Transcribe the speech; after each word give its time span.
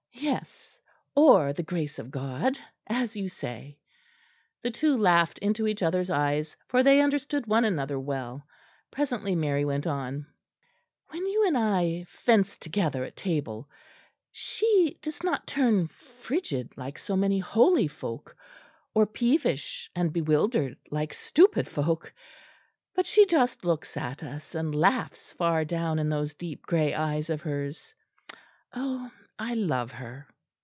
"Yes 0.13 0.77
or 1.15 1.51
the 1.51 1.63
grace 1.63 1.97
of 1.97 2.11
God, 2.11 2.55
as 2.85 3.17
you 3.17 3.27
say." 3.27 3.79
The 4.61 4.69
two 4.69 4.95
laughed 4.95 5.39
into 5.39 5.65
each 5.67 5.81
other's 5.81 6.11
eyes, 6.11 6.55
for 6.67 6.83
they 6.83 7.01
understood 7.01 7.47
one 7.47 7.65
another 7.65 7.99
well. 7.99 8.45
Presently 8.91 9.35
Mary 9.35 9.65
went 9.65 9.87
on: 9.87 10.27
"When 11.07 11.25
you 11.25 11.47
and 11.47 11.57
I 11.57 12.05
fence 12.07 12.55
together 12.59 13.03
at 13.03 13.15
table, 13.15 13.67
she 14.31 14.99
does 15.01 15.23
not 15.23 15.47
turn 15.47 15.87
frigid 15.87 16.77
like 16.77 16.99
so 16.99 17.15
many 17.15 17.39
holy 17.39 17.87
folk 17.87 18.37
or 18.93 19.07
peevish 19.07 19.89
and 19.95 20.13
bewildered 20.13 20.77
like 20.91 21.15
stupid 21.15 21.67
folk 21.67 22.13
but 22.93 23.07
she 23.07 23.25
just 23.25 23.65
looks 23.65 23.97
at 23.97 24.21
us, 24.21 24.53
and 24.53 24.75
laughs 24.75 25.33
far 25.33 25.65
down 25.65 25.97
in 25.97 26.09
those 26.09 26.35
deep 26.35 26.61
grey 26.61 26.93
eyes 26.93 27.31
of 27.31 27.41
hers. 27.41 27.95
Oh! 28.71 29.09
I 29.39 29.55
love 29.55 29.89
her!" 29.93 30.27